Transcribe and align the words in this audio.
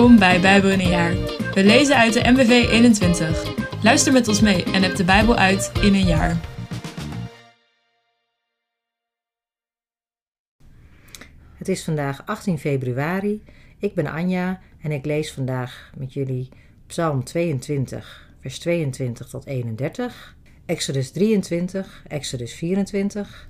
Welkom 0.00 0.18
bij 0.18 0.40
Bijbel 0.40 0.70
in 0.70 0.80
een 0.80 0.88
jaar. 0.88 1.14
We 1.54 1.64
lezen 1.64 1.96
uit 1.96 2.12
de 2.12 2.30
MBV 2.30 2.50
21. 2.70 3.54
Luister 3.82 4.12
met 4.12 4.28
ons 4.28 4.40
mee 4.40 4.64
en 4.64 4.82
heb 4.82 4.96
de 4.96 5.04
Bijbel 5.04 5.36
uit 5.36 5.72
in 5.82 5.94
een 5.94 6.06
jaar. 6.06 6.36
Het 11.54 11.68
is 11.68 11.84
vandaag 11.84 12.26
18 12.26 12.58
februari. 12.58 13.42
Ik 13.78 13.94
ben 13.94 14.06
Anja 14.06 14.60
en 14.82 14.92
ik 14.92 15.04
lees 15.04 15.32
vandaag 15.32 15.92
met 15.96 16.12
jullie 16.12 16.48
Psalm 16.86 17.24
22, 17.24 18.30
vers 18.40 18.58
22 18.58 19.28
tot 19.28 19.46
31, 19.46 20.36
Exodus 20.66 21.10
23, 21.10 22.02
Exodus 22.08 22.54
24, 22.54 23.48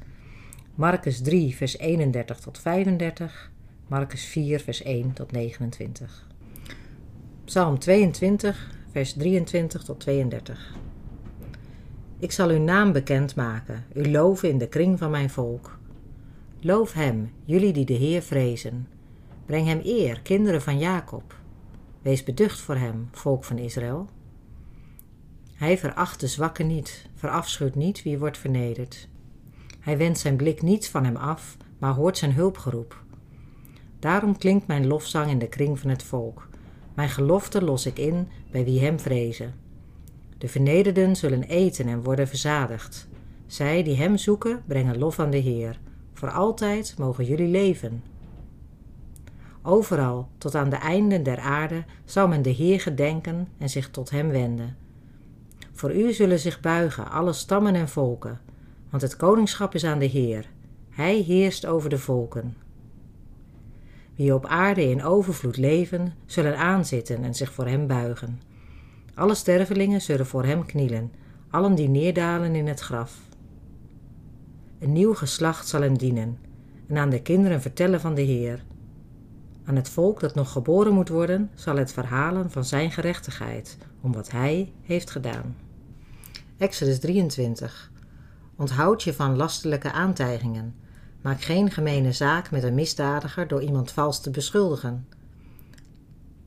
Marcus 0.75 1.21
3, 1.23 1.57
vers 1.57 1.79
31 1.79 2.39
tot 2.39 2.59
35, 2.59 3.51
Marcus 3.87 4.25
4, 4.25 4.61
vers 4.61 4.83
1 4.83 5.13
tot 5.13 5.33
29. 5.33 6.29
Psalm 7.51 7.79
22, 7.79 8.71
vers 8.91 9.13
23 9.13 9.83
tot 9.83 10.01
32. 10.01 10.75
Ik 12.19 12.33
zal 12.33 12.49
uw 12.49 12.59
naam 12.59 12.93
bekendmaken, 12.93 13.85
u 13.95 14.11
loven 14.11 14.49
in 14.49 14.59
de 14.59 14.69
kring 14.69 14.99
van 14.99 15.11
mijn 15.11 15.31
volk. 15.31 15.79
Loof 16.61 16.93
hem, 16.93 17.33
jullie 17.45 17.73
die 17.73 17.85
de 17.85 17.93
Heer 17.93 18.23
vrezen. 18.23 18.89
Breng 19.47 19.67
hem 19.67 19.81
eer, 19.85 20.21
kinderen 20.21 20.63
van 20.63 20.79
Jacob. 20.79 21.35
Wees 22.03 22.25
beducht 22.25 22.61
voor 22.61 22.77
hem, 22.77 23.09
volk 23.13 23.45
van 23.45 23.59
Israël. 23.59 24.09
Hij 25.55 25.79
veracht 25.79 26.21
de 26.21 26.27
zwakke 26.27 26.63
niet, 26.63 27.09
verafschuwt 27.15 27.75
niet 27.75 28.03
wie 28.03 28.19
wordt 28.19 28.39
vernederd. 28.39 29.09
Hij 29.81 29.99
wendt 29.99 30.19
zijn 30.19 30.37
blik 30.37 30.63
niet 30.63 30.89
van 30.89 31.05
hem 31.05 31.17
af, 31.17 31.57
maar 31.79 31.95
hoort 31.95 32.19
zijn 32.19 32.33
hulpgeroep. 32.33 33.03
Daarom 33.99 34.39
klinkt 34.39 34.67
mijn 34.67 34.87
lofzang 34.87 35.31
in 35.31 35.39
de 35.39 35.49
kring 35.49 35.79
van 35.79 35.91
het 35.91 36.03
volk. 36.03 36.49
Mijn 37.01 37.13
gelofte 37.13 37.63
los 37.63 37.87
ik 37.87 37.99
in 37.99 38.29
bij 38.51 38.65
wie 38.65 38.81
hem 38.81 39.01
vrezen. 39.01 39.55
De 40.39 40.49
vernederden 40.49 41.17
zullen 41.17 41.43
eten 41.43 41.89
en 41.89 42.03
worden 42.03 42.29
verzadigd. 42.29 43.09
Zij 43.47 43.83
die 43.83 43.97
hem 43.97 44.17
zoeken, 44.17 44.63
brengen 44.67 44.99
lof 44.99 45.19
aan 45.19 45.31
de 45.31 45.37
Heer. 45.37 45.79
Voor 46.13 46.31
altijd 46.31 46.95
mogen 46.99 47.25
jullie 47.25 47.49
leven. 47.49 48.03
Overal, 49.63 50.29
tot 50.39 50.55
aan 50.55 50.71
de 50.71 50.77
einden 50.77 51.23
der 51.23 51.39
aarde, 51.39 51.85
zal 52.05 52.29
men 52.29 52.43
de 52.43 52.51
Heer 52.51 52.81
gedenken 52.81 53.49
en 53.59 53.69
zich 53.69 53.91
tot 53.91 54.11
hem 54.11 54.29
wenden. 54.29 54.77
Voor 55.73 55.95
u 55.95 56.13
zullen 56.13 56.39
zich 56.39 56.61
buigen 56.61 57.11
alle 57.11 57.33
stammen 57.33 57.75
en 57.75 57.89
volken, 57.89 58.41
want 58.91 59.03
het 59.03 59.17
koningschap 59.17 59.75
is 59.75 59.85
aan 59.85 59.99
de 59.99 60.05
Heer. 60.05 60.49
Hij 60.91 61.17
heerst 61.17 61.67
over 61.67 61.91
de 61.91 61.99
volken. 61.99 62.57
Wie 64.21 64.35
op 64.35 64.47
aarde 64.47 64.91
in 64.91 65.03
overvloed 65.03 65.57
leven, 65.57 66.15
zullen 66.27 66.59
aanzitten 66.59 67.25
en 67.25 67.35
zich 67.35 67.53
voor 67.53 67.67
hem 67.67 67.87
buigen. 67.87 68.41
Alle 69.15 69.35
stervelingen 69.35 70.01
zullen 70.01 70.27
voor 70.27 70.45
hem 70.45 70.67
knielen, 70.67 71.13
allen 71.51 71.75
die 71.75 71.89
neerdalen 71.89 72.55
in 72.55 72.67
het 72.67 72.81
graf. 72.81 73.19
Een 74.79 74.93
nieuw 74.93 75.15
geslacht 75.15 75.69
zal 75.69 75.81
hem 75.81 75.99
dienen 75.99 76.39
en 76.87 76.97
aan 76.97 77.11
de 77.11 77.23
kinderen 77.23 77.61
vertellen 77.61 78.01
van 78.01 78.15
de 78.15 78.23
Heer. 78.23 78.65
Aan 79.65 79.77
het 79.77 79.89
volk 79.89 80.21
dat 80.21 80.35
nog 80.35 80.53
geboren 80.53 80.95
moet 80.95 81.09
worden, 81.09 81.51
zal 81.55 81.77
het 81.77 81.93
verhalen 81.93 82.51
van 82.51 82.65
zijn 82.65 82.91
gerechtigheid, 82.91 83.79
om 84.01 84.13
wat 84.13 84.31
hij 84.31 84.73
heeft 84.83 85.11
gedaan. 85.11 85.57
Exodus 86.59 86.99
23. 86.99 87.91
Onthoud 88.57 89.03
je 89.03 89.15
van 89.15 89.37
lastelijke 89.37 89.93
aantijgingen. 89.93 90.75
Maak 91.21 91.43
geen 91.43 91.71
gemene 91.71 92.13
zaak 92.13 92.51
met 92.51 92.63
een 92.63 92.75
misdadiger 92.75 93.49
door 93.49 93.63
iemand 93.63 93.91
vals 93.91 94.21
te 94.21 94.31
beschuldigen. 94.31 95.07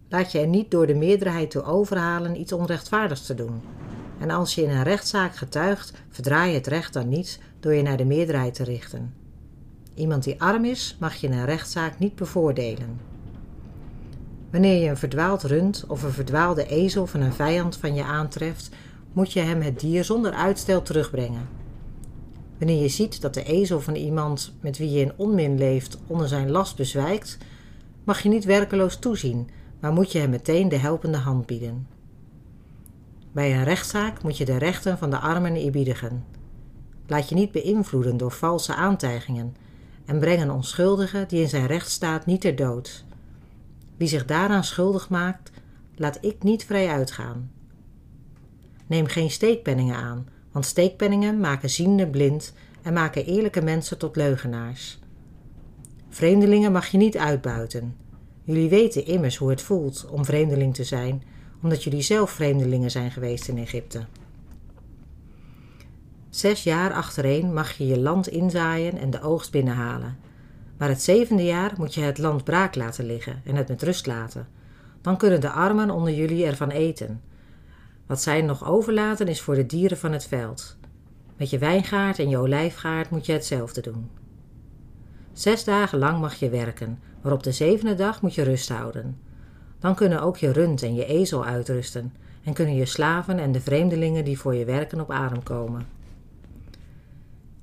Laat 0.10 0.32
je 0.32 0.40
er 0.40 0.48
niet 0.48 0.72
door 0.72 0.88
de 0.88 0.96
meerderheid 0.96 1.52
toe 1.52 1.64
overhalen 1.64 2.40
iets 2.40 2.52
onrechtvaardigs 2.52 3.26
te 3.26 3.36
doen. 3.36 3.62
En 4.20 4.30
als 4.30 4.56
je 4.56 4.64
in 4.64 4.70
een 4.70 4.84
rechtszaak 4.84 5.36
getuigt, 5.36 5.94
verdraai 6.10 6.54
het 6.54 6.68
recht 6.68 6.94
dan 6.94 7.10
niet 7.10 7.40
door 7.60 7.74
je 7.74 7.82
naar 7.82 7.98
de 7.98 8.06
meerderheid 8.06 8.54
te 8.54 8.64
richten. 8.64 9.14
Iemand 9.96 10.24
die 10.24 10.42
arm 10.42 10.66
is, 10.66 10.98
mag 11.00 11.16
je 11.16 11.28
in 11.28 11.34
een 11.34 11.46
rechtszaak 11.46 12.00
niet 12.00 12.16
bevoordelen. 12.16 13.00
Wanneer 14.52 14.84
je 14.84 14.90
een 14.90 14.98
verdwaald 14.98 15.44
rund 15.44 15.86
of 15.88 16.04
een 16.04 16.12
verdwaalde 16.12 16.68
ezel 16.68 17.08
van 17.08 17.22
een 17.22 17.34
vijand 17.34 17.78
van 17.78 17.96
je 17.96 18.04
aantreft, 18.04 18.70
moet 19.14 19.34
je 19.34 19.40
hem 19.40 19.62
het 19.62 19.80
dier 19.80 20.04
zonder 20.04 20.32
uitstel 20.34 20.82
terugbrengen. 20.82 21.63
Wanneer 22.58 22.82
je 22.82 22.88
ziet 22.88 23.22
dat 23.22 23.34
de 23.34 23.44
ezel 23.44 23.82
van 23.82 23.96
iemand 23.96 24.54
met 24.62 24.78
wie 24.78 24.92
je 24.92 25.00
in 25.00 25.14
onmin 25.16 25.58
leeft 25.58 25.98
onder 26.08 26.28
zijn 26.28 26.52
last 26.52 26.76
bezwijkt, 26.76 27.38
mag 28.04 28.22
je 28.22 28.30
niet 28.30 28.46
werkeloos 28.46 28.96
toezien, 29.00 29.50
maar 29.80 29.94
moet 29.94 30.12
je 30.12 30.20
hem 30.20 30.30
meteen 30.30 30.70
de 30.70 30.78
helpende 30.78 31.18
hand 31.18 31.46
bieden. 31.46 31.88
Bij 33.32 33.56
een 33.56 33.64
rechtszaak 33.64 34.24
moet 34.24 34.38
je 34.38 34.46
de 34.46 34.58
rechten 34.58 34.98
van 34.98 35.10
de 35.10 35.18
armen 35.18 35.56
eerbiedigen. 35.56 36.26
Laat 37.08 37.30
je 37.30 37.36
niet 37.36 37.52
beïnvloeden 37.52 38.18
door 38.18 38.32
valse 38.32 38.76
aantijgingen 38.76 39.56
en 40.06 40.20
breng 40.20 40.42
een 40.42 40.52
onschuldige 40.52 41.26
die 41.28 41.42
in 41.42 41.50
zijn 41.50 41.68
recht 41.68 41.90
staat 41.90 42.26
niet 42.26 42.42
ter 42.42 42.56
dood. 42.56 43.06
Wie 43.98 44.08
zich 44.08 44.26
daaraan 44.26 44.64
schuldig 44.64 45.10
maakt, 45.10 45.52
laat 45.96 46.18
ik 46.22 46.44
niet 46.44 46.66
vrij 46.66 46.88
uitgaan. 46.88 47.52
Neem 48.88 49.06
geen 49.06 49.32
steekpenningen 49.32 49.96
aan, 49.96 50.28
want 50.54 50.66
steekpenningen 50.66 51.40
maken 51.40 51.70
zienden 51.70 52.10
blind 52.10 52.54
en 52.82 52.94
maken 52.94 53.26
eerlijke 53.26 53.62
mensen 53.62 53.98
tot 53.98 54.16
leugenaars. 54.16 55.00
Vreemdelingen 56.10 56.72
mag 56.72 56.88
je 56.88 56.98
niet 56.98 57.18
uitbuiten. 57.18 57.96
Jullie 58.44 58.70
weten 58.70 59.06
immers 59.06 59.38
hoe 59.38 59.50
het 59.50 59.62
voelt 59.62 60.06
om 60.10 60.26
vreemdeling 60.26 60.74
te 60.74 60.84
zijn, 60.84 61.24
omdat 61.62 61.84
jullie 61.84 62.02
zelf 62.02 62.32
vreemdelingen 62.32 62.92
zijn 62.92 63.12
geweest 63.12 63.48
in 63.48 63.58
Egypte. 63.58 64.06
Zes 66.30 66.64
jaar 66.64 66.94
achtereen 66.94 67.54
mag 67.54 67.72
je 67.72 67.88
je 67.88 68.00
land 68.00 68.28
inzaaien 68.28 68.98
en 68.98 69.10
de 69.10 69.22
oogst 69.22 69.52
binnenhalen. 69.52 70.18
Maar 70.78 70.90
het 70.90 71.02
zevende 71.02 71.44
jaar 71.44 71.74
moet 71.78 71.94
je 71.94 72.02
het 72.02 72.18
land 72.18 72.44
braak 72.44 72.76
laten 72.76 73.06
liggen 73.06 73.42
en 73.46 73.56
het 73.56 73.68
met 73.68 73.84
rust 73.84 74.06
laten. 74.06 74.48
Dan 75.02 75.18
kunnen 75.18 75.42
de 75.42 75.50
armen 75.50 75.90
onder 75.90 76.14
jullie 76.14 76.46
ervan 76.46 76.70
eten. 76.70 77.22
Wat 78.06 78.22
zij 78.22 78.42
nog 78.42 78.68
overlaten 78.68 79.28
is 79.28 79.42
voor 79.42 79.56
de 79.56 79.66
dieren 79.66 79.98
van 79.98 80.12
het 80.12 80.26
veld. 80.26 80.78
Met 81.38 81.50
je 81.50 81.58
wijngaard 81.58 82.20
en 82.20 82.30
je 82.30 82.38
olijfgaard 82.38 83.10
moet 83.10 83.26
je 83.26 83.32
hetzelfde 83.32 83.82
doen. 83.82 84.10
Zes 85.34 85.64
dagen 85.64 86.00
lang 86.00 86.20
mag 86.20 86.36
je 86.36 86.50
werken, 86.50 87.00
maar 87.22 87.32
op 87.32 87.44
de 87.44 87.52
zevende 87.52 87.96
dag 87.96 88.22
moet 88.22 88.36
je 88.36 88.44
rust 88.44 88.70
houden. 88.70 89.18
Dan 89.80 89.96
kunnen 89.96 90.22
ook 90.22 90.38
je 90.38 90.52
rund 90.52 90.84
en 90.84 90.96
je 90.96 91.06
ezel 91.06 91.46
uitrusten 91.46 92.14
en 92.44 92.54
kunnen 92.54 92.76
je 92.76 92.86
slaven 92.86 93.40
en 93.40 93.52
de 93.52 93.62
vreemdelingen 93.62 94.26
die 94.26 94.40
voor 94.40 94.56
je 94.56 94.66
werken 94.66 95.00
op 95.00 95.12
adem 95.12 95.44
komen. 95.44 95.86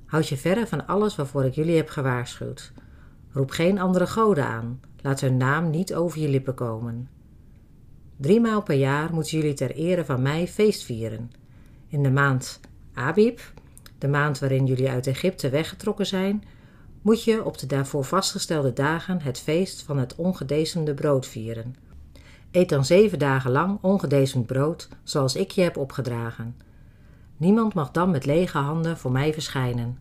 Houd 0.05 0.27
je 0.27 0.37
verre 0.37 0.67
van 0.67 0.87
alles 0.87 1.15
waarvoor 1.15 1.45
ik 1.45 1.53
jullie 1.53 1.75
heb 1.75 1.89
gewaarschuwd. 1.89 2.71
Roep 3.31 3.51
geen 3.51 3.79
andere 3.79 4.07
goden 4.07 4.45
aan, 4.45 4.79
laat 5.01 5.19
hun 5.19 5.37
naam 5.37 5.69
niet 5.69 5.95
over 5.95 6.19
je 6.19 6.29
lippen 6.29 6.53
komen. 6.53 7.09
Driemaal 8.21 8.61
per 8.61 8.75
jaar 8.75 9.13
moeten 9.13 9.37
jullie 9.37 9.53
ter 9.53 9.71
ere 9.71 10.05
van 10.05 10.21
mij 10.21 10.47
feest 10.47 10.83
vieren. 10.83 11.31
In 11.87 12.03
de 12.03 12.11
maand 12.11 12.59
Abib, 12.93 13.39
de 13.97 14.07
maand 14.07 14.39
waarin 14.39 14.65
jullie 14.65 14.89
uit 14.89 15.07
Egypte 15.07 15.49
weggetrokken 15.49 16.05
zijn, 16.05 16.43
moet 17.01 17.23
je 17.23 17.43
op 17.45 17.57
de 17.57 17.65
daarvoor 17.65 18.03
vastgestelde 18.03 18.73
dagen 18.73 19.21
het 19.21 19.39
feest 19.39 19.83
van 19.83 19.97
het 19.97 20.15
ongedezemde 20.15 20.93
brood 20.93 21.27
vieren. 21.27 21.75
Eet 22.51 22.69
dan 22.69 22.85
zeven 22.85 23.19
dagen 23.19 23.51
lang 23.51 23.77
ongedezemd 23.81 24.45
brood, 24.45 24.89
zoals 25.03 25.35
ik 25.35 25.51
je 25.51 25.61
heb 25.61 25.77
opgedragen. 25.77 26.55
Niemand 27.37 27.73
mag 27.73 27.91
dan 27.91 28.11
met 28.11 28.25
lege 28.25 28.57
handen 28.57 28.97
voor 28.97 29.11
mij 29.11 29.33
verschijnen. 29.33 29.97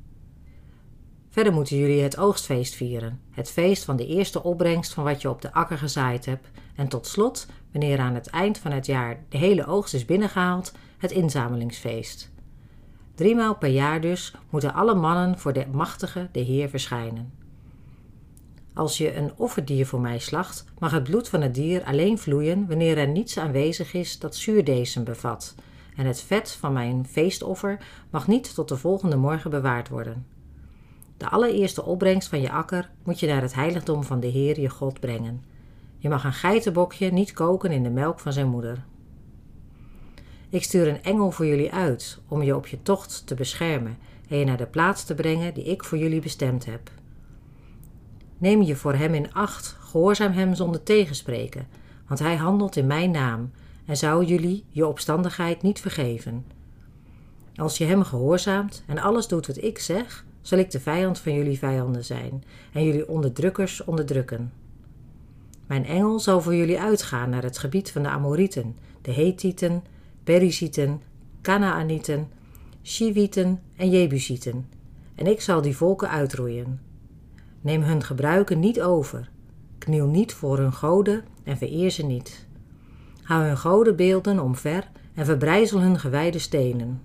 Verder 1.31 1.53
moeten 1.53 1.77
jullie 1.77 2.03
het 2.03 2.19
oogstfeest 2.19 2.75
vieren, 2.75 3.21
het 3.31 3.51
feest 3.51 3.85
van 3.85 3.97
de 3.97 4.07
eerste 4.07 4.43
opbrengst 4.43 4.93
van 4.93 5.05
wat 5.05 5.23
je 5.23 5.31
op 5.31 5.43
de 5.43 5.53
akker 5.53 5.79
gezaaid 5.79 6.25
hebt. 6.25 6.49
En 6.75 6.89
tot 6.89 7.07
slot, 7.07 7.47
wanneer 7.73 7.99
aan 7.99 8.15
het 8.15 8.27
eind 8.27 8.59
van 8.59 8.73
het 8.73 8.87
jaar 8.87 9.19
de 9.29 9.39
hele 9.39 9.67
oogst 9.67 9.95
is 9.95 10.05
binnengehaald, 10.05 10.73
het 10.99 11.11
inzamelingsfeest. 11.11 12.31
Driemaal 13.15 13.57
per 13.57 13.69
jaar 13.69 14.01
dus 14.01 14.35
moeten 14.51 14.75
alle 14.75 14.95
mannen 14.95 15.39
voor 15.39 15.53
de 15.53 15.67
machtige, 15.73 16.29
de 16.33 16.41
Heer, 16.41 16.69
verschijnen. 16.69 17.33
Als 18.75 18.99
je 18.99 19.17
een 19.17 19.33
offerdier 19.37 19.87
voor 19.87 20.01
mij 20.01 20.19
slacht, 20.19 20.65
mag 20.79 20.91
het 20.91 21.03
bloed 21.03 21.29
van 21.29 21.41
het 21.41 21.55
dier 21.55 21.85
alleen 21.85 22.19
vloeien 22.19 22.67
wanneer 22.67 22.99
er 22.99 23.09
niets 23.09 23.39
aanwezig 23.39 23.95
is 23.95 24.19
dat 24.19 24.37
zuurdezen 24.37 25.05
bevat, 25.05 25.55
en 25.97 26.07
het 26.07 26.21
vet 26.21 26.53
van 26.53 26.73
mijn 26.73 27.07
feestoffer 27.11 27.79
mag 28.11 28.27
niet 28.27 28.55
tot 28.55 28.69
de 28.69 28.77
volgende 28.77 29.17
morgen 29.17 29.51
bewaard 29.51 29.89
worden. 29.89 30.27
De 31.21 31.29
allereerste 31.29 31.85
opbrengst 31.85 32.29
van 32.29 32.41
je 32.41 32.51
akker 32.51 32.91
moet 33.05 33.21
je 33.21 33.27
naar 33.27 33.43
het 33.43 33.55
heiligdom 33.55 34.05
van 34.05 34.21
de 34.21 34.27
Heer 34.27 34.61
je 34.61 34.69
God 34.69 35.01
brengen. 35.01 35.45
Je 35.99 36.09
mag 36.09 36.25
een 36.25 36.33
geitenbokje 36.33 37.13
niet 37.13 37.33
koken 37.33 37.71
in 37.71 37.83
de 37.83 37.91
melk 37.91 38.21
van 38.21 38.33
zijn 38.33 38.49
moeder. 38.49 38.85
Ik 40.49 40.63
stuur 40.63 40.89
een 40.89 41.03
engel 41.03 41.31
voor 41.31 41.47
jullie 41.47 41.73
uit 41.73 42.21
om 42.29 42.43
je 42.43 42.57
op 42.57 42.67
je 42.67 42.83
tocht 42.83 43.27
te 43.27 43.35
beschermen 43.35 43.99
en 44.29 44.37
je 44.37 44.45
naar 44.45 44.57
de 44.57 44.67
plaats 44.67 45.05
te 45.05 45.15
brengen 45.15 45.55
die 45.55 45.65
ik 45.65 45.85
voor 45.85 45.99
jullie 45.99 46.21
bestemd 46.21 46.65
heb. 46.65 46.91
Neem 48.39 48.63
je 48.63 48.77
voor 48.77 48.95
hem 48.95 49.15
in 49.15 49.33
acht, 49.33 49.77
gehoorzaam 49.81 50.33
hem 50.33 50.55
zonder 50.55 50.83
tegenspreken, 50.83 51.67
want 52.07 52.21
hij 52.21 52.37
handelt 52.37 52.77
in 52.77 52.87
mijn 52.87 53.11
naam 53.11 53.51
en 53.87 53.97
zou 53.97 54.25
jullie 54.25 54.65
je 54.69 54.87
opstandigheid 54.87 55.63
niet 55.63 55.81
vergeven. 55.81 56.47
Als 57.55 57.79
je 57.79 57.85
hem 57.85 58.03
gehoorzaamt 58.03 58.83
en 58.87 58.99
alles 58.99 59.29
doet 59.29 59.47
wat 59.47 59.63
ik 59.63 59.79
zeg, 59.79 60.25
zal 60.41 60.59
ik 60.59 60.71
de 60.71 60.81
vijand 60.81 61.19
van 61.19 61.35
jullie 61.35 61.59
vijanden 61.59 62.05
zijn 62.05 62.45
en 62.73 62.85
jullie 62.85 63.09
onderdrukkers 63.09 63.85
onderdrukken. 63.85 64.53
Mijn 65.67 65.87
engel 65.87 66.21
zal 66.21 66.41
voor 66.41 66.55
jullie 66.55 66.81
uitgaan 66.81 67.31
naar 67.31 67.43
het 67.43 67.59
gebied 67.59 67.91
van 67.91 68.03
de 68.03 68.09
Amorieten, 68.09 68.77
de 69.03 69.13
Hethieten, 69.13 69.85
Perizieten, 70.25 71.03
Kanaanieten, 71.41 72.29
Shivieten 72.83 73.61
en 73.77 73.91
Jebusieten, 73.91 74.69
en 75.15 75.27
ik 75.27 75.41
zal 75.41 75.63
die 75.63 75.77
volken 75.77 76.11
uitroeien. 76.11 76.81
Neem 77.61 77.83
hun 77.83 78.03
gebruiken 78.03 78.59
niet 78.59 78.81
over, 78.81 79.31
kniel 79.79 80.07
niet 80.07 80.33
voor 80.33 80.59
hun 80.59 80.73
goden 80.73 81.25
en 81.45 81.57
vereer 81.57 81.91
ze 81.91 82.03
niet. 82.03 82.47
Hou 83.23 83.45
hun 83.45 83.59
godenbeelden 83.59 84.41
omver 84.41 84.91
en 85.15 85.25
verbrijzel 85.25 85.81
hun 85.81 85.99
gewijde 85.99 86.39
stenen. 86.39 87.03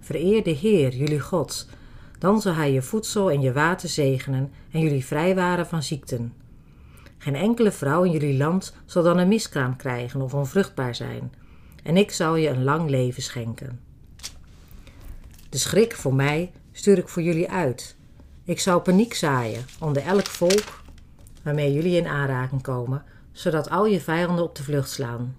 Vereer 0.00 0.42
de 0.42 0.50
Heer, 0.50 0.94
jullie 0.94 1.20
God, 1.20 1.68
dan 2.18 2.40
zal 2.40 2.54
hij 2.54 2.72
je 2.72 2.82
voedsel 2.82 3.30
en 3.30 3.40
je 3.40 3.52
water 3.52 3.88
zegenen 3.88 4.52
en 4.70 4.80
jullie 4.80 5.04
vrijwaren 5.04 5.66
van 5.66 5.82
ziekten. 5.82 6.32
Geen 7.18 7.34
enkele 7.34 7.72
vrouw 7.72 8.02
in 8.02 8.10
jullie 8.10 8.36
land 8.36 8.74
zal 8.84 9.02
dan 9.02 9.18
een 9.18 9.28
miskraam 9.28 9.76
krijgen 9.76 10.20
of 10.20 10.34
onvruchtbaar 10.34 10.94
zijn, 10.94 11.32
en 11.82 11.96
ik 11.96 12.10
zal 12.10 12.36
je 12.36 12.48
een 12.48 12.64
lang 12.64 12.90
leven 12.90 13.22
schenken. 13.22 13.80
De 15.48 15.58
schrik 15.58 15.94
voor 15.94 16.14
mij 16.14 16.52
stuur 16.72 16.98
ik 16.98 17.08
voor 17.08 17.22
jullie 17.22 17.50
uit. 17.50 17.96
Ik 18.44 18.60
zal 18.60 18.80
paniek 18.80 19.14
zaaien 19.14 19.64
onder 19.80 20.02
elk 20.02 20.26
volk 20.26 20.82
waarmee 21.42 21.72
jullie 21.72 21.96
in 21.96 22.06
aanraking 22.06 22.62
komen, 22.62 23.04
zodat 23.32 23.70
al 23.70 23.86
je 23.86 24.00
vijanden 24.00 24.44
op 24.44 24.56
de 24.56 24.62
vlucht 24.62 24.90
slaan. 24.90 25.36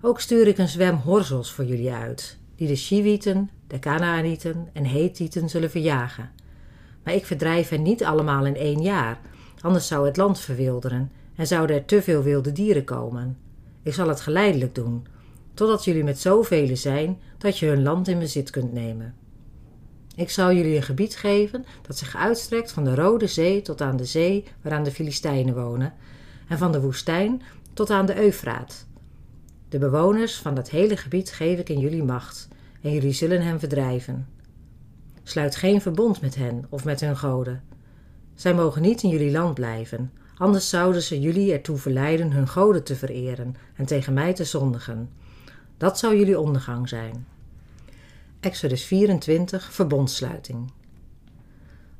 Ook 0.00 0.20
stuur 0.20 0.46
ik 0.46 0.58
een 0.58 0.68
zwem 0.68 0.94
horzels 0.94 1.52
voor 1.52 1.64
jullie 1.64 1.92
uit, 1.92 2.38
die 2.56 2.68
de 2.68 2.76
Shiwieten, 2.76 3.50
de 3.66 3.78
Kanaanieten 3.78 4.68
en 4.72 4.86
Hethieten 4.86 5.48
zullen 5.48 5.70
verjagen. 5.70 6.30
Maar 7.02 7.14
ik 7.14 7.26
verdrijf 7.26 7.68
hen 7.68 7.82
niet 7.82 8.04
allemaal 8.04 8.46
in 8.46 8.56
één 8.56 8.82
jaar, 8.82 9.20
anders 9.60 9.86
zou 9.86 10.06
het 10.06 10.16
land 10.16 10.40
verwilderen 10.40 11.10
en 11.36 11.46
zouden 11.46 11.76
er 11.76 11.84
te 11.84 12.02
veel 12.02 12.22
wilde 12.22 12.52
dieren 12.52 12.84
komen. 12.84 13.38
Ik 13.82 13.94
zal 13.94 14.08
het 14.08 14.20
geleidelijk 14.20 14.74
doen, 14.74 15.06
totdat 15.54 15.84
jullie 15.84 16.04
met 16.04 16.18
zoveel 16.18 16.76
zijn 16.76 17.18
dat 17.38 17.58
je 17.58 17.66
hun 17.66 17.82
land 17.82 18.08
in 18.08 18.18
bezit 18.18 18.50
kunt 18.50 18.72
nemen. 18.72 19.14
Ik 20.14 20.30
zal 20.30 20.52
jullie 20.52 20.76
een 20.76 20.82
gebied 20.82 21.16
geven 21.16 21.64
dat 21.82 21.98
zich 21.98 22.16
uitstrekt 22.16 22.72
van 22.72 22.84
de 22.84 22.94
Rode 22.94 23.26
Zee 23.26 23.62
tot 23.62 23.80
aan 23.80 23.96
de 23.96 24.04
zee 24.04 24.44
waaraan 24.62 24.84
de 24.84 24.90
Filistijnen 24.90 25.54
wonen, 25.54 25.92
en 26.48 26.58
van 26.58 26.72
de 26.72 26.80
woestijn 26.80 27.42
tot 27.72 27.90
aan 27.90 28.06
de 28.06 28.20
Eufraat. 28.20 28.86
De 29.68 29.78
bewoners 29.78 30.36
van 30.36 30.54
dat 30.54 30.70
hele 30.70 30.96
gebied 30.96 31.32
geef 31.32 31.58
ik 31.58 31.68
in 31.68 31.78
jullie 31.78 32.02
macht, 32.02 32.48
en 32.86 32.92
jullie 32.92 33.12
zullen 33.12 33.42
hen 33.42 33.58
verdrijven. 33.58 34.28
Sluit 35.22 35.56
geen 35.56 35.80
verbond 35.80 36.20
met 36.20 36.34
hen 36.34 36.66
of 36.68 36.84
met 36.84 37.00
hun 37.00 37.16
goden. 37.16 37.62
Zij 38.34 38.54
mogen 38.54 38.82
niet 38.82 39.02
in 39.02 39.08
jullie 39.08 39.30
land 39.30 39.54
blijven, 39.54 40.12
anders 40.36 40.68
zouden 40.68 41.02
ze 41.02 41.20
jullie 41.20 41.52
ertoe 41.52 41.76
verleiden 41.76 42.32
hun 42.32 42.48
goden 42.48 42.84
te 42.84 42.96
vereren 42.96 43.54
en 43.74 43.86
tegen 43.86 44.12
mij 44.12 44.34
te 44.34 44.44
zondigen. 44.44 45.10
Dat 45.76 45.98
zou 45.98 46.16
jullie 46.16 46.40
ondergang 46.40 46.88
zijn. 46.88 47.26
Exodus 48.40 48.84
24, 48.84 49.72
verbondsluiting. 49.72 50.72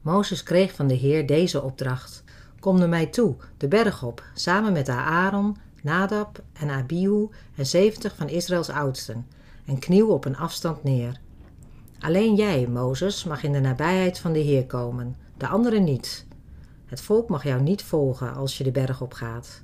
Mozes 0.00 0.43
kreeg 0.43 0.75
van 0.75 0.87
de 0.87 0.94
Heer 0.94 1.27
deze 1.27 1.62
opdracht: 1.62 2.25
Kom 2.61 2.79
naar 2.79 2.88
mij 2.88 3.06
toe, 3.06 3.37
de 3.56 3.69
berg 3.69 4.03
op, 4.03 4.25
samen 4.35 4.73
met 4.73 4.88
Aaron, 4.88 5.56
Nadab 5.83 6.43
en 6.53 6.71
Abihu 6.71 7.29
en 7.56 7.67
zeventig 7.67 8.17
van 8.17 8.29
Israëls 8.29 8.71
oudsten, 8.71 9.27
en 9.66 9.78
kniel 9.78 10.08
op 10.08 10.24
een 10.24 10.36
afstand 10.36 10.82
neer. 10.82 11.20
Alleen 11.98 12.34
jij, 12.34 12.66
Mozes, 12.66 13.24
mag 13.24 13.42
in 13.42 13.52
de 13.52 13.60
nabijheid 13.60 14.18
van 14.18 14.32
de 14.32 14.38
Heer 14.38 14.66
komen, 14.66 15.16
de 15.36 15.46
anderen 15.46 15.84
niet. 15.84 16.26
Het 16.86 17.00
volk 17.00 17.28
mag 17.28 17.44
jou 17.44 17.62
niet 17.62 17.82
volgen 17.82 18.34
als 18.34 18.58
je 18.58 18.64
de 18.64 18.70
berg 18.70 19.00
op 19.00 19.12
gaat. 19.12 19.62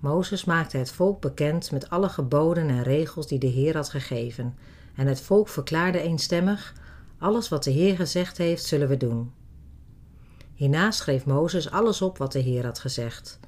Mozes 0.00 0.44
maakte 0.44 0.76
het 0.76 0.90
volk 0.90 1.20
bekend 1.20 1.70
met 1.70 1.90
alle 1.90 2.08
geboden 2.08 2.68
en 2.68 2.82
regels 2.82 3.26
die 3.26 3.38
de 3.38 3.46
Heer 3.46 3.76
had 3.76 3.88
gegeven, 3.88 4.54
en 4.94 5.06
het 5.06 5.20
volk 5.20 5.48
verklaarde 5.48 6.00
eenstemmig: 6.00 6.74
Alles 7.18 7.48
wat 7.48 7.64
de 7.64 7.70
Heer 7.70 7.96
gezegd 7.96 8.38
heeft, 8.38 8.64
zullen 8.64 8.88
we 8.88 8.96
doen. 8.96 9.32
Hierna 10.54 10.90
schreef 10.90 11.26
Mozes 11.26 11.70
alles 11.70 12.02
op 12.02 12.18
wat 12.18 12.32
de 12.32 12.38
Heer 12.38 12.64
had 12.64 12.78
gezegd. 12.78 13.38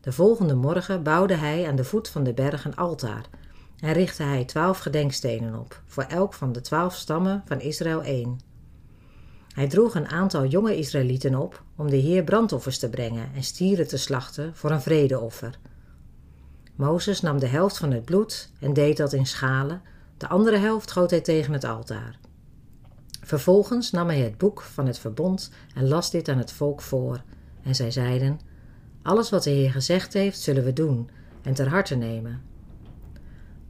De 0.00 0.12
volgende 0.12 0.54
morgen 0.54 1.02
bouwde 1.02 1.34
hij 1.34 1.68
aan 1.68 1.76
de 1.76 1.84
voet 1.84 2.08
van 2.08 2.24
de 2.24 2.34
berg 2.34 2.64
een 2.64 2.76
altaar 2.76 3.28
en 3.84 3.92
richtte 3.92 4.22
hij 4.22 4.44
twaalf 4.44 4.78
gedenkstenen 4.78 5.54
op, 5.58 5.82
voor 5.86 6.02
elk 6.02 6.34
van 6.34 6.52
de 6.52 6.60
twaalf 6.60 6.94
stammen 6.94 7.42
van 7.46 7.60
Israël 7.60 8.02
één. 8.02 8.40
Hij 9.54 9.68
droeg 9.68 9.94
een 9.94 10.08
aantal 10.08 10.46
jonge 10.46 10.76
Israëlieten 10.76 11.34
op 11.34 11.62
om 11.76 11.90
de 11.90 11.96
Heer 11.96 12.24
brandoffers 12.24 12.78
te 12.78 12.88
brengen 12.88 13.28
en 13.34 13.42
stieren 13.42 13.88
te 13.88 13.96
slachten 13.96 14.56
voor 14.56 14.70
een 14.70 14.80
vredeoffer. 14.80 15.58
Mozes 16.74 17.20
nam 17.20 17.38
de 17.38 17.46
helft 17.46 17.78
van 17.78 17.90
het 17.90 18.04
bloed 18.04 18.50
en 18.60 18.72
deed 18.72 18.96
dat 18.96 19.12
in 19.12 19.26
schalen, 19.26 19.82
de 20.16 20.28
andere 20.28 20.56
helft 20.56 20.90
goot 20.90 21.10
hij 21.10 21.20
tegen 21.20 21.52
het 21.52 21.64
altaar. 21.64 22.18
Vervolgens 23.20 23.90
nam 23.90 24.06
hij 24.06 24.20
het 24.20 24.38
boek 24.38 24.62
van 24.62 24.86
het 24.86 24.98
verbond 24.98 25.50
en 25.74 25.88
las 25.88 26.10
dit 26.10 26.28
aan 26.28 26.38
het 26.38 26.52
volk 26.52 26.80
voor. 26.80 27.22
En 27.62 27.74
zij 27.74 27.90
zeiden: 27.90 28.40
Alles 29.02 29.30
wat 29.30 29.42
de 29.42 29.50
Heer 29.50 29.70
gezegd 29.70 30.12
heeft, 30.12 30.40
zullen 30.40 30.64
we 30.64 30.72
doen 30.72 31.10
en 31.42 31.54
ter 31.54 31.68
harte 31.68 31.94
nemen. 31.94 32.53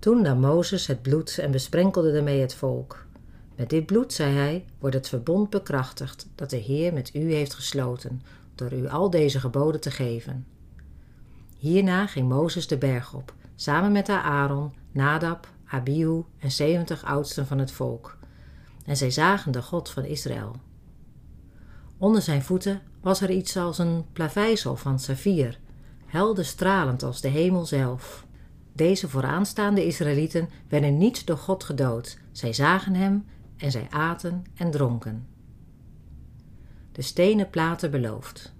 Toen 0.04 0.22
nam 0.22 0.40
Mozes 0.40 0.86
het 0.86 1.02
bloed 1.02 1.38
en 1.38 1.50
besprenkelde 1.50 2.12
ermee 2.12 2.40
het 2.40 2.54
volk. 2.54 3.06
Met 3.56 3.70
dit 3.70 3.86
bloed, 3.86 4.12
zei 4.12 4.34
hij, 4.34 4.64
wordt 4.78 4.96
het 4.96 5.08
verbond 5.08 5.50
bekrachtigd 5.50 6.28
dat 6.34 6.50
de 6.50 6.56
Heer 6.56 6.92
met 6.92 7.14
u 7.14 7.32
heeft 7.32 7.54
gesloten, 7.54 8.22
door 8.54 8.72
u 8.72 8.88
al 8.88 9.10
deze 9.10 9.40
geboden 9.40 9.80
te 9.80 9.90
geven. 9.90 10.46
Hierna 11.58 12.06
ging 12.06 12.28
Mozes 12.28 12.66
de 12.66 12.78
berg 12.78 13.14
op, 13.14 13.34
samen 13.54 13.92
met 13.92 14.08
Aaron, 14.08 14.72
Nadab, 14.92 15.48
Abihu 15.66 16.22
en 16.38 16.50
zeventig 16.50 17.04
oudsten 17.04 17.46
van 17.46 17.58
het 17.58 17.72
volk. 17.72 18.16
En 18.86 18.96
zij 18.96 19.10
zagen 19.10 19.52
de 19.52 19.62
God 19.62 19.90
van 19.90 20.04
Israël. 20.04 20.56
Onder 21.98 22.22
zijn 22.22 22.42
voeten 22.42 22.82
was 23.00 23.20
er 23.20 23.30
iets 23.30 23.56
als 23.56 23.78
een 23.78 24.04
plaveisel 24.12 24.76
van 24.76 24.98
saffier, 24.98 25.58
helder 26.06 26.44
stralend 26.44 27.02
als 27.02 27.20
de 27.20 27.28
hemel 27.28 27.66
zelf. 27.66 28.24
Deze 28.74 29.08
vooraanstaande 29.08 29.86
Israëlieten 29.86 30.48
werden 30.68 30.98
niet 30.98 31.26
door 31.26 31.36
God 31.36 31.64
gedood. 31.64 32.18
Zij 32.32 32.52
zagen 32.52 32.94
hem 32.94 33.24
en 33.56 33.70
zij 33.70 33.86
aten 33.90 34.44
en 34.54 34.70
dronken. 34.70 35.26
De 36.92 37.02
stenen 37.02 37.50
platen 37.50 37.90
beloofd. 37.90 38.52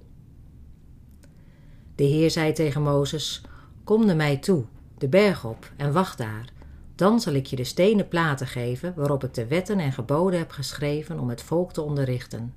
De 1.95 2.05
Heer 2.05 2.31
zei 2.31 2.53
tegen 2.53 2.83
Mozes: 2.83 3.43
Kom 3.85 4.07
naar 4.07 4.17
mij 4.17 4.37
toe, 4.37 4.65
de 4.99 5.09
berg 5.09 5.45
op, 5.45 5.73
en 5.77 5.93
wacht 5.93 6.19
daar. 6.19 6.53
Dan 6.95 7.21
zal 7.21 7.33
ik 7.33 7.47
je 7.47 7.57
de 7.57 7.65
stenen 7.65 8.09
platen 8.09 8.47
geven 8.47 8.95
waarop 8.97 9.25
ik 9.25 9.35
de 9.35 9.47
wetten 9.47 9.79
en 9.79 9.93
geboden 9.93 10.39
heb 10.39 10.51
geschreven 10.51 11.21
om 11.21 11.29
het 11.29 11.43
volk 11.43 11.73
te 11.73 11.83
onderrichten. 11.83 12.55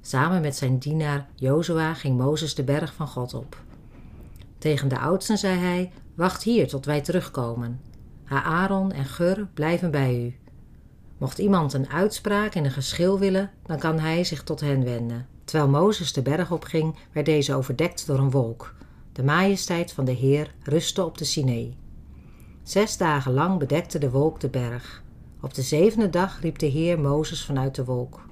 Samen 0.00 0.40
met 0.40 0.56
zijn 0.56 0.78
dienaar 0.78 1.28
Jozua 1.34 1.94
ging 1.94 2.18
Mozes 2.18 2.54
de 2.54 2.64
berg 2.64 2.94
van 2.94 3.08
God 3.08 3.34
op. 3.34 3.62
Tegen 4.58 4.88
de 4.88 4.98
oudsten 4.98 5.38
zei 5.38 5.58
hij: 5.58 5.92
Wacht 6.14 6.42
hier 6.42 6.68
tot 6.68 6.84
wij 6.84 7.00
terugkomen. 7.00 7.80
Aaron 8.28 8.92
en 8.92 9.04
Gur 9.04 9.48
blijven 9.54 9.90
bij 9.90 10.24
u. 10.24 10.34
Mocht 11.18 11.38
iemand 11.38 11.72
een 11.72 11.88
uitspraak 11.88 12.54
in 12.54 12.64
een 12.64 12.70
geschil 12.70 13.18
willen, 13.18 13.50
dan 13.66 13.78
kan 13.78 13.98
hij 13.98 14.24
zich 14.24 14.42
tot 14.42 14.60
hen 14.60 14.84
wenden. 14.84 15.26
Terwijl 15.44 15.70
Mozes 15.70 16.12
de 16.12 16.22
berg 16.22 16.50
opging, 16.50 16.96
werd 17.12 17.26
deze 17.26 17.54
overdekt 17.54 18.06
door 18.06 18.18
een 18.18 18.30
wolk. 18.30 18.74
De 19.12 19.24
majesteit 19.24 19.92
van 19.92 20.04
de 20.04 20.12
Heer 20.12 20.54
rustte 20.62 21.04
op 21.04 21.18
de 21.18 21.24
Sinee. 21.24 21.76
Zes 22.62 22.96
dagen 22.96 23.32
lang 23.32 23.58
bedekte 23.58 23.98
de 23.98 24.10
wolk 24.10 24.40
de 24.40 24.48
berg. 24.48 25.02
Op 25.40 25.54
de 25.54 25.62
zevende 25.62 26.10
dag 26.10 26.40
riep 26.40 26.58
de 26.58 26.66
Heer 26.66 27.00
Mozes 27.00 27.44
vanuit 27.44 27.74
de 27.74 27.84
wolk. 27.84 28.26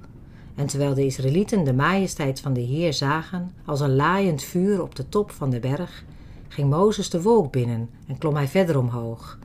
En 0.54 0.66
terwijl 0.66 0.94
de 0.94 1.04
Israëlieten 1.04 1.64
de 1.64 1.74
majesteit 1.74 2.40
van 2.40 2.52
de 2.52 2.60
Heer 2.60 2.92
zagen, 2.92 3.50
als 3.64 3.80
een 3.80 3.94
laaiend 3.94 4.42
vuur 4.42 4.82
op 4.82 4.94
de 4.94 5.08
top 5.08 5.30
van 5.30 5.50
de 5.50 5.60
berg, 5.60 6.04
ging 6.50 6.70
Mozes 6.70 7.10
de 7.10 7.22
wolk 7.22 7.52
binnen 7.52 7.90
en 8.06 8.18
klom 8.18 8.34
hij 8.34 8.48
verder 8.48 8.78
omhoog. 8.78 9.38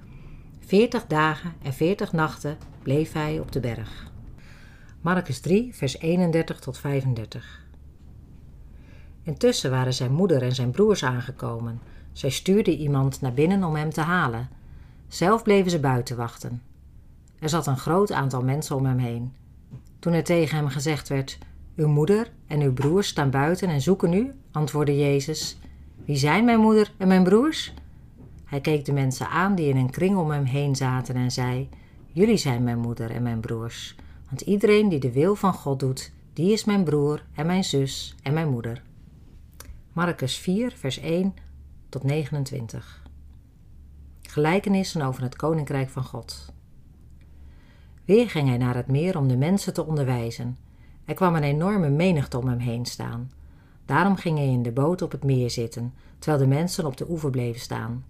Veertig 0.59 1.05
dagen 1.05 1.53
en 1.61 1.73
veertig 1.73 2.11
nachten 2.11 2.57
bleef 2.81 3.13
hij 3.13 3.39
op 3.39 3.51
de 3.51 3.59
berg. 3.59 4.11
Marcus 5.01 5.39
3, 5.39 5.75
vers 5.75 5.99
31 5.99 6.59
tot 6.59 6.77
35. 6.77 7.63
Intussen 9.23 9.71
waren 9.71 9.93
zijn 9.93 10.13
moeder 10.13 10.41
en 10.41 10.55
zijn 10.55 10.71
broers 10.71 11.03
aangekomen. 11.03 11.79
Zij 12.11 12.29
stuurden 12.29 12.73
iemand 12.73 13.21
naar 13.21 13.33
binnen 13.33 13.63
om 13.63 13.75
hem 13.75 13.89
te 13.89 14.01
halen. 14.01 14.49
Zelf 15.07 15.43
bleven 15.43 15.71
ze 15.71 15.79
buiten 15.79 16.17
wachten. 16.17 16.61
Er 17.39 17.49
zat 17.49 17.67
een 17.67 17.77
groot 17.77 18.11
aantal 18.11 18.43
mensen 18.43 18.75
om 18.75 18.85
hem 18.85 18.97
heen. 18.97 19.33
Toen 19.99 20.13
er 20.13 20.23
tegen 20.23 20.57
hem 20.57 20.67
gezegd 20.67 21.07
werd: 21.07 21.37
Uw 21.75 21.87
moeder 21.87 22.31
en 22.47 22.61
uw 22.61 22.73
broers 22.73 23.07
staan 23.07 23.29
buiten 23.29 23.69
en 23.69 23.81
zoeken 23.81 24.13
u, 24.13 24.33
antwoordde 24.51 24.97
Jezus: 24.97 25.57
Wie 26.05 26.15
zijn 26.15 26.45
mijn 26.45 26.59
moeder 26.59 26.93
en 26.97 27.07
mijn 27.07 27.23
broers? 27.23 27.73
Hij 28.45 28.61
keek 28.61 28.85
de 28.85 28.93
mensen 28.93 29.29
aan 29.29 29.55
die 29.55 29.69
in 29.69 29.77
een 29.77 29.89
kring 29.89 30.17
om 30.17 30.31
hem 30.31 30.43
heen 30.43 30.75
zaten 30.75 31.15
en 31.15 31.31
zei: 31.31 31.69
Jullie 32.11 32.37
zijn 32.37 32.63
mijn 32.63 32.79
moeder 32.79 33.11
en 33.11 33.23
mijn 33.23 33.39
broers. 33.39 33.95
Want 34.29 34.41
iedereen 34.41 34.89
die 34.89 34.99
de 34.99 35.11
wil 35.11 35.35
van 35.35 35.53
God 35.53 35.79
doet, 35.79 36.11
die 36.33 36.51
is 36.51 36.65
mijn 36.65 36.83
broer 36.83 37.23
en 37.33 37.45
mijn 37.45 37.63
zus 37.63 38.15
en 38.23 38.33
mijn 38.33 38.49
moeder. 38.49 38.83
Marcus 39.93 40.37
4, 40.37 40.71
vers 40.71 40.99
1 40.99 41.33
tot 41.89 42.03
29. 42.03 43.03
Gelijkenissen 44.21 45.01
over 45.01 45.23
het 45.23 45.35
koninkrijk 45.35 45.89
van 45.89 46.03
God. 46.03 46.53
Weer 48.05 48.29
ging 48.29 48.47
hij 48.47 48.57
naar 48.57 48.75
het 48.75 48.87
meer 48.87 49.17
om 49.17 49.27
de 49.27 49.37
mensen 49.37 49.73
te 49.73 49.85
onderwijzen. 49.85 50.57
Er 51.05 51.13
kwam 51.13 51.35
een 51.35 51.43
enorme 51.43 51.89
menigte 51.89 52.37
om 52.37 52.47
hem 52.47 52.59
heen 52.59 52.85
staan. 52.85 53.31
Daarom 53.85 54.15
ging 54.15 54.37
hij 54.37 54.47
in 54.47 54.63
de 54.63 54.71
boot 54.71 55.01
op 55.01 55.11
het 55.11 55.23
meer 55.23 55.49
zitten, 55.49 55.93
terwijl 56.19 56.43
de 56.43 56.55
mensen 56.55 56.85
op 56.85 56.97
de 56.97 57.09
oever 57.09 57.29
bleven 57.29 57.61
staan. 57.61 58.05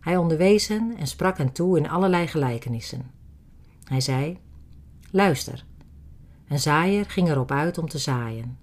Hij 0.00 0.16
onderwees 0.16 0.68
hen 0.68 0.96
en 0.96 1.06
sprak 1.06 1.38
hen 1.38 1.52
toe 1.52 1.78
in 1.78 1.88
allerlei 1.88 2.26
gelijkenissen. 2.26 3.10
Hij 3.84 4.00
zei: 4.00 4.38
Luister. 5.10 5.64
Een 6.48 6.58
zaaier 6.58 7.04
ging 7.04 7.28
erop 7.28 7.50
uit 7.50 7.78
om 7.78 7.88
te 7.88 7.98
zaaien. 7.98 8.58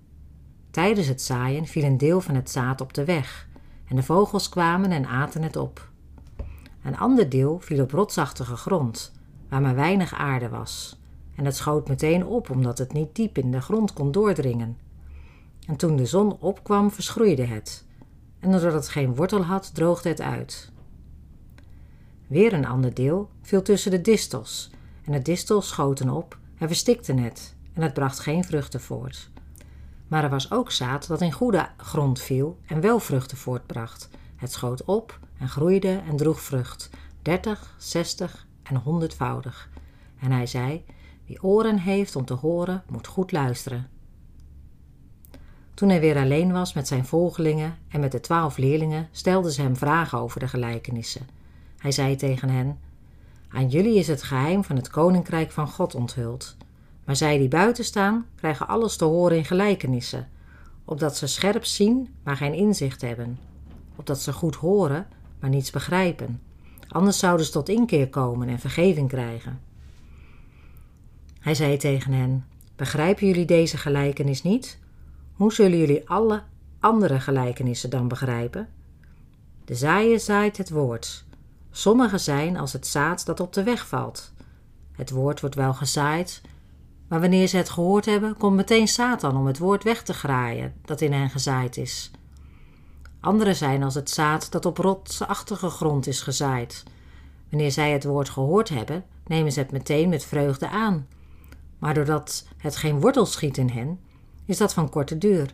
Tijdens 0.72 1.08
het 1.08 1.22
zaaien 1.22 1.66
viel 1.66 1.84
een 1.84 1.98
deel 1.98 2.22
van 2.22 2.36
het 2.36 2.50
zaad 2.50 2.82
op 2.82 2.94
de 2.94 3.06
weg, 3.06 3.48
en 3.88 3.96
de 3.96 4.04
vogels 4.04 4.50
kwamen 4.50 4.92
en 4.92 5.06
aten 5.06 5.44
het 5.44 5.56
op. 5.56 5.90
Een 6.84 6.98
ander 6.98 7.30
deel 7.30 7.60
viel 7.60 7.84
op 7.84 7.92
rotsachtige 7.92 8.56
grond, 8.56 9.12
waar 9.50 9.62
maar 9.62 9.76
weinig 9.76 10.14
aarde 10.14 10.50
was, 10.50 11.00
en 11.36 11.46
het 11.46 11.56
schoot 11.56 11.88
meteen 11.88 12.26
op 12.26 12.50
omdat 12.50 12.78
het 12.78 12.94
niet 12.94 13.16
diep 13.16 13.38
in 13.38 13.52
de 13.52 13.62
grond 13.62 13.94
kon 13.94 14.12
doordringen. 14.12 14.78
En 15.68 15.76
toen 15.76 15.96
de 15.96 16.06
zon 16.06 16.38
opkwam, 16.40 16.92
verschroeide 16.92 17.46
het, 17.46 17.86
en 18.40 18.52
doordat 18.52 18.74
het 18.74 18.90
geen 18.90 19.16
wortel 19.16 19.44
had, 19.44 19.76
droogde 19.76 20.10
het 20.10 20.22
uit. 20.22 20.72
Weer 22.28 22.54
een 22.54 22.66
ander 22.66 22.94
deel 22.94 23.30
viel 23.42 23.62
tussen 23.62 23.92
de 23.92 24.02
distels, 24.02 24.70
en 25.04 25.12
de 25.12 25.22
distels 25.22 25.68
schoten 25.68 26.10
op 26.10 26.38
en 26.58 26.68
verstikten 26.68 27.18
het, 27.18 27.56
en 27.74 27.82
het 27.82 27.94
bracht 27.94 28.20
geen 28.20 28.44
vruchten 28.44 28.82
voort. 28.82 29.30
Maar 30.08 30.24
er 30.24 30.30
was 30.30 30.52
ook 30.52 30.72
zaad 30.72 31.08
dat 31.08 31.22
in 31.22 31.32
goede 31.32 31.70
grond 31.78 32.22
viel 32.22 32.58
en 32.66 32.82
wel 32.82 33.00
vruchten 33.00 33.38
voortbracht. 33.38 34.10
Het 34.36 34.52
schoot 34.52 34.84
op 34.84 35.20
en 35.38 35.50
groeide 35.50 36.02
en 36.10 36.18
droeg 36.18 36.42
vrucht, 36.42 36.90
dertig, 37.22 37.76
zestig 37.78 38.48
en 38.64 38.76
honderdvoudig. 38.76 39.70
En 40.20 40.32
hij 40.32 40.46
zei: 40.46 40.86
Wie 41.26 41.44
oren 41.44 41.80
heeft 41.80 42.16
om 42.16 42.26
te 42.26 42.34
horen, 42.34 42.84
moet 42.90 43.08
goed 43.08 43.32
luisteren. 43.32 43.97
Toen 45.78 45.90
hij 45.90 46.00
weer 46.00 46.18
alleen 46.18 46.52
was 46.52 46.74
met 46.74 46.88
zijn 46.88 47.06
volgelingen 47.06 47.78
en 47.88 48.00
met 48.00 48.12
de 48.12 48.20
twaalf 48.20 48.58
leerlingen, 48.58 49.08
stelden 49.12 49.52
ze 49.52 49.62
hem 49.62 49.76
vragen 49.76 50.18
over 50.18 50.40
de 50.40 50.48
gelijkenissen. 50.48 51.28
Hij 51.78 51.92
zei 51.92 52.16
tegen 52.16 52.50
hen: 52.50 52.80
Aan 53.50 53.68
jullie 53.68 53.96
is 53.96 54.08
het 54.08 54.24
geheim 54.24 54.64
van 54.64 54.76
het 54.76 54.90
koninkrijk 54.90 55.52
van 55.52 55.68
God 55.68 55.96
onthuld. 55.96 56.56
Maar 57.04 57.16
zij 57.16 57.38
die 57.38 57.48
buiten 57.48 57.84
staan, 57.84 58.26
krijgen 58.36 58.68
alles 58.68 58.96
te 58.96 59.06
horen 59.06 59.38
in 59.38 59.46
gelijkenissen, 59.46 60.30
opdat 60.86 61.18
ze 61.18 61.28
scherp 61.28 61.66
zien, 61.66 62.14
maar 62.24 62.38
geen 62.38 62.54
inzicht 62.54 63.02
hebben, 63.02 63.40
opdat 63.96 64.22
ze 64.22 64.34
goed 64.34 64.56
horen, 64.56 65.08
maar 65.40 65.50
niets 65.50 65.72
begrijpen. 65.72 66.42
Anders 66.88 67.20
zouden 67.20 67.46
ze 67.46 67.52
tot 67.52 67.70
inkeer 67.70 68.10
komen 68.10 68.50
en 68.50 68.60
vergeving 68.60 69.10
krijgen. 69.10 69.60
Hij 71.40 71.56
zei 71.56 71.78
tegen 71.78 72.12
hen: 72.12 72.46
Begrijpen 72.76 73.28
jullie 73.28 73.46
deze 73.46 73.78
gelijkenis 73.78 74.44
niet? 74.44 74.86
Hoe 75.38 75.54
zullen 75.54 75.78
jullie 75.78 76.10
alle 76.10 76.44
andere 76.80 77.20
gelijkenissen 77.20 77.90
dan 77.90 78.08
begrijpen? 78.08 78.70
De 79.66 79.76
zaaier 79.76 80.20
zaait 80.20 80.58
het 80.58 80.70
woord. 80.70 81.26
Sommige 81.72 82.18
zijn 82.18 82.58
als 82.58 82.74
het 82.74 82.88
zaad 82.88 83.26
dat 83.26 83.40
op 83.40 83.54
de 83.54 83.64
weg 83.64 83.88
valt. 83.88 84.34
Het 84.92 85.10
woord 85.10 85.40
wordt 85.40 85.56
wel 85.56 85.74
gezaaid, 85.74 86.42
maar 87.08 87.20
wanneer 87.20 87.48
ze 87.48 87.58
het 87.58 87.70
gehoord 87.70 88.06
hebben, 88.06 88.38
komt 88.38 88.56
meteen 88.56 88.88
Satan 88.88 89.38
om 89.38 89.46
het 89.46 89.58
woord 89.58 89.84
weg 89.84 90.04
te 90.04 90.14
graaien 90.14 90.74
dat 90.86 91.02
in 91.02 91.14
hen 91.14 91.30
gezaaid 91.30 91.78
is. 91.78 92.12
Andere 93.20 93.54
zijn 93.54 93.84
als 93.84 93.96
het 93.96 94.10
zaad 94.10 94.52
dat 94.52 94.66
op 94.66 94.78
rotsachtige 94.78 95.70
grond 95.70 96.08
is 96.08 96.22
gezaaid. 96.22 96.84
Wanneer 97.50 97.72
zij 97.72 97.92
het 97.92 98.04
woord 98.04 98.30
gehoord 98.30 98.70
hebben, 98.70 99.04
nemen 99.26 99.52
ze 99.52 99.60
het 99.60 99.72
meteen 99.72 100.10
met 100.10 100.26
vreugde 100.26 100.70
aan. 100.70 101.08
Maar 101.80 101.94
doordat 101.94 102.48
het 102.58 102.76
geen 102.76 103.00
wortel 103.00 103.26
schiet 103.26 103.58
in 103.58 103.70
hen, 103.70 104.00
is 104.48 104.58
dat 104.58 104.74
van 104.74 104.90
korte 104.90 105.18
duur. 105.18 105.54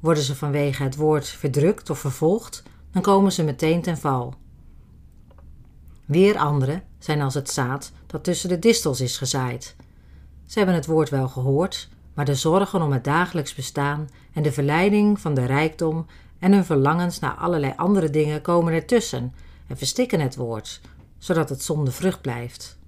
Worden 0.00 0.22
ze 0.22 0.34
vanwege 0.34 0.82
het 0.82 0.96
woord 0.96 1.28
verdrukt 1.28 1.90
of 1.90 1.98
vervolgd, 1.98 2.62
dan 2.90 3.02
komen 3.02 3.32
ze 3.32 3.44
meteen 3.44 3.82
ten 3.82 3.98
val. 3.98 4.34
Weer 6.04 6.38
andere 6.38 6.82
zijn 6.98 7.20
als 7.20 7.34
het 7.34 7.50
zaad 7.50 7.92
dat 8.06 8.24
tussen 8.24 8.48
de 8.48 8.58
distels 8.58 9.00
is 9.00 9.16
gezaaid. 9.16 9.76
Ze 10.46 10.58
hebben 10.58 10.74
het 10.74 10.86
woord 10.86 11.10
wel 11.10 11.28
gehoord, 11.28 11.88
maar 12.14 12.24
de 12.24 12.34
zorgen 12.34 12.82
om 12.82 12.92
het 12.92 13.04
dagelijks 13.04 13.54
bestaan 13.54 14.08
en 14.32 14.42
de 14.42 14.52
verleiding 14.52 15.20
van 15.20 15.34
de 15.34 15.44
rijkdom 15.44 16.06
en 16.38 16.52
hun 16.52 16.64
verlangens 16.64 17.18
naar 17.18 17.34
allerlei 17.34 17.72
andere 17.76 18.10
dingen 18.10 18.42
komen 18.42 18.72
ertussen 18.72 19.34
en 19.66 19.76
verstikken 19.76 20.20
het 20.20 20.36
woord, 20.36 20.80
zodat 21.18 21.48
het 21.48 21.62
zonder 21.62 21.92
vrucht 21.92 22.20
blijft. 22.20 22.78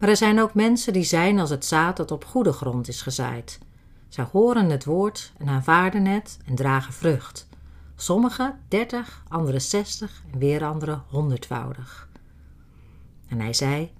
Maar 0.00 0.08
er 0.08 0.16
zijn 0.16 0.40
ook 0.40 0.54
mensen 0.54 0.92
die 0.92 1.02
zijn 1.02 1.38
als 1.38 1.50
het 1.50 1.64
zaad 1.64 1.96
dat 1.96 2.10
op 2.10 2.24
goede 2.24 2.52
grond 2.52 2.88
is 2.88 3.02
gezaaid. 3.02 3.58
Zij 4.08 4.26
horen 4.32 4.70
het 4.70 4.84
woord 4.84 5.32
en 5.38 5.48
aanvaarden 5.48 6.06
het 6.06 6.38
en 6.44 6.54
dragen 6.54 6.92
vrucht. 6.92 7.48
Sommigen 7.96 8.58
dertig, 8.68 9.24
anderen 9.28 9.60
zestig 9.60 10.22
en 10.32 10.38
weer 10.38 10.64
anderen 10.64 11.02
honderdvoudig. 11.08 12.08
En 13.28 13.40
hij 13.40 13.52
zei: 13.52 13.92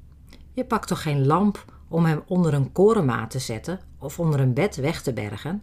Je 0.53 0.65
pakt 0.65 0.89
toch 0.89 1.03
geen 1.03 1.27
lamp 1.27 1.65
om 1.89 2.05
hem 2.05 2.23
onder 2.27 2.55
een 2.55 2.73
korenmaat 2.73 3.31
te 3.31 3.39
zetten 3.39 3.81
of 3.99 4.19
onder 4.19 4.41
een 4.41 4.55
bed 4.55 4.77
weg 4.77 5.03
te 5.03 5.13
bergen? 5.13 5.63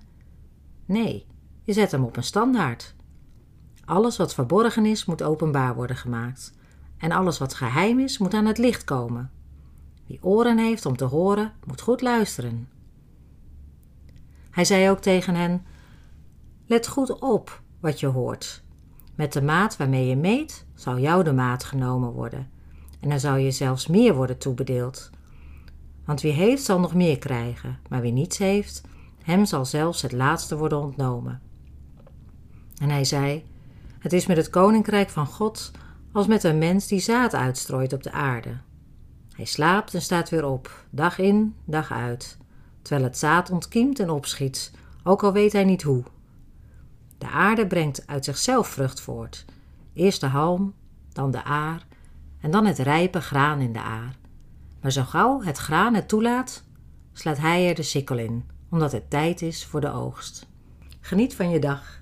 Nee, 0.86 1.26
je 1.64 1.74
zet 1.74 1.92
hem 1.92 2.04
op 2.04 2.18
een 2.18 2.24
standaard. 2.24 2.96
Alles 3.86 4.18
wat 4.18 4.34
verborgen 4.34 4.86
is, 4.86 5.06
moet 5.06 5.24
openbaar 5.24 5.76
worden 5.76 5.98
gemaakt. 5.98 6.54
En 6.98 7.12
alles 7.12 7.38
wat 7.38 7.54
geheim 7.54 8.00
is, 8.00 8.18
moet 8.18 8.34
aan 8.34 8.46
het 8.46 8.58
licht 8.58 8.84
komen. 8.84 9.32
Wie 10.08 10.24
oren 10.24 10.58
heeft 10.58 10.86
om 10.86 10.98
te 10.98 11.06
horen, 11.06 11.54
moet 11.66 11.82
goed 11.82 12.02
luisteren. 12.02 12.70
Hij 14.50 14.66
zei 14.66 14.90
ook 14.90 15.00
tegen 15.00 15.36
hen: 15.36 15.66
Let 16.66 16.88
goed 16.88 17.20
op 17.20 17.62
wat 17.80 18.00
je 18.00 18.08
hoort. 18.08 18.64
Met 19.16 19.34
de 19.34 19.42
maat 19.42 19.78
waarmee 19.78 20.08
je 20.08 20.16
meet, 20.16 20.66
zal 20.76 21.00
jou 21.00 21.24
de 21.24 21.34
maat 21.34 21.64
genomen 21.64 22.12
worden. 22.12 22.50
En 23.00 23.10
dan 23.10 23.20
zal 23.20 23.36
je 23.36 23.52
zelfs 23.52 23.88
meer 23.88 24.16
worden 24.16 24.38
toebedeeld. 24.38 25.10
Want 26.06 26.22
wie 26.22 26.32
heeft, 26.32 26.64
zal 26.64 26.80
nog 26.80 26.94
meer 26.94 27.18
krijgen, 27.18 27.80
maar 27.90 28.02
wie 28.02 28.12
niets 28.12 28.38
heeft, 28.38 28.82
hem 29.24 29.46
zal 29.46 29.66
zelfs 29.66 30.02
het 30.02 30.12
laatste 30.12 30.58
worden 30.58 30.82
ontnomen. 30.82 31.42
En 32.82 32.90
hij 32.90 33.04
zei: 33.04 33.46
Het 34.00 34.14
is 34.14 34.26
met 34.26 34.38
het 34.38 34.50
koninkrijk 34.50 35.10
van 35.10 35.26
God 35.26 35.72
als 36.12 36.28
met 36.28 36.44
een 36.44 36.58
mens 36.58 36.88
die 36.88 37.00
zaad 37.00 37.36
uitstrooit 37.36 37.94
op 37.94 38.04
de 38.04 38.12
aarde. 38.12 38.58
Hij 39.38 39.46
slaapt 39.46 39.94
en 39.94 40.02
staat 40.02 40.30
weer 40.30 40.46
op, 40.46 40.86
dag 40.90 41.20
in, 41.20 41.56
dag 41.66 41.92
uit, 41.92 42.38
terwijl 42.82 43.08
het 43.08 43.18
zaad 43.18 43.50
ontkiemt 43.50 44.00
en 44.00 44.10
opschiet, 44.10 44.72
ook 45.04 45.24
al 45.24 45.34
weet 45.34 45.54
hij 45.54 45.64
niet 45.64 45.82
hoe. 45.84 46.04
De 47.18 47.28
aarde 47.28 47.68
brengt 47.68 48.08
uit 48.08 48.26
zichzelf 48.26 48.68
vrucht 48.68 49.02
voort. 49.02 49.46
Eerst 49.94 50.22
de 50.22 50.28
halm, 50.28 50.74
dan 51.14 51.32
de 51.32 51.44
aar 51.44 51.86
en 52.42 52.52
dan 52.52 52.66
het 52.66 52.78
rijpe 52.78 53.22
graan 53.22 53.60
in 53.60 53.74
de 53.74 53.82
aar. 53.82 54.16
Maar 54.82 54.92
zo 54.92 55.04
gauw 55.04 55.42
het 55.42 55.58
graan 55.58 55.94
het 55.94 56.08
toelaat, 56.08 56.64
slaat 57.14 57.38
hij 57.38 57.70
er 57.70 57.76
de 57.76 57.84
sikkel 57.84 58.18
in, 58.18 58.46
omdat 58.70 58.92
het 58.92 59.10
tijd 59.10 59.42
is 59.42 59.66
voor 59.66 59.82
de 59.82 59.92
oogst. 59.92 60.48
Geniet 61.00 61.36
van 61.36 61.50
je 61.50 61.60
dag. 61.60 62.02